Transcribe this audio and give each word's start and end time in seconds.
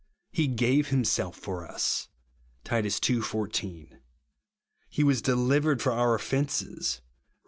He 0.31 0.47
gave 0.47 0.87
himself 0.87 1.35
for 1.37 1.63
us," 1.63 2.07
(Tit. 2.63 3.07
ii. 3.07 3.19
14)." 3.21 3.99
He 4.89 5.03
was 5.03 5.21
delivered 5.21 5.79
for 5.79 5.91
our 5.91 6.15
offences," 6.15 7.01
(Rom. 7.03 7.07